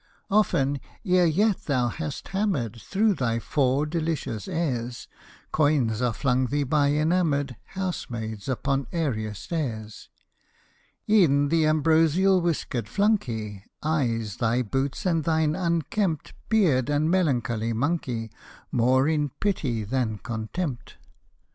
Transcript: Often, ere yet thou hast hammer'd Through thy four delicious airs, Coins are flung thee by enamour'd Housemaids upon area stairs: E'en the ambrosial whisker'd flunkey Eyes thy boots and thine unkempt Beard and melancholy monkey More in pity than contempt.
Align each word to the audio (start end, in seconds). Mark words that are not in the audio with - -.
Often, 0.31 0.79
ere 1.05 1.27
yet 1.27 1.65
thou 1.65 1.89
hast 1.89 2.29
hammer'd 2.29 2.81
Through 2.81 3.13
thy 3.13 3.37
four 3.37 3.85
delicious 3.85 4.47
airs, 4.47 5.07
Coins 5.51 6.01
are 6.01 6.11
flung 6.11 6.47
thee 6.47 6.63
by 6.63 6.87
enamour'd 6.87 7.55
Housemaids 7.75 8.49
upon 8.49 8.87
area 8.91 9.35
stairs: 9.35 10.09
E'en 11.07 11.49
the 11.49 11.67
ambrosial 11.67 12.41
whisker'd 12.41 12.87
flunkey 12.89 13.63
Eyes 13.83 14.37
thy 14.37 14.63
boots 14.63 15.05
and 15.05 15.23
thine 15.23 15.55
unkempt 15.55 16.33
Beard 16.49 16.89
and 16.89 17.11
melancholy 17.11 17.71
monkey 17.71 18.31
More 18.71 19.07
in 19.07 19.29
pity 19.39 19.83
than 19.83 20.17
contempt. 20.17 20.97